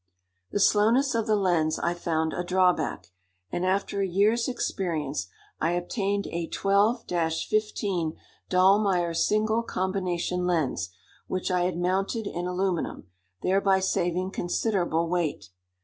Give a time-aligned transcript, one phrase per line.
[0.49, 3.11] The slowness of the lens I found a drawback,
[3.51, 5.27] and after a year's experience
[5.59, 8.17] I obtained a 12 15
[8.49, 10.89] Dallmeyer single combination lens,
[11.27, 13.09] which I had mounted in aluminum,
[13.43, 15.51] thereby saving considerable weight.